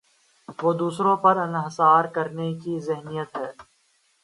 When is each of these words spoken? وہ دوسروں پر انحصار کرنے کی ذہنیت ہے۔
وہ 0.63 0.73
دوسروں 0.73 1.15
پر 1.17 1.37
انحصار 1.37 2.05
کرنے 2.05 2.53
کی 2.53 2.79
ذہنیت 2.79 3.37
ہے۔ 3.37 3.49